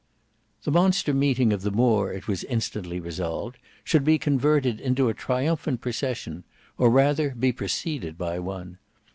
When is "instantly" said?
2.45-2.99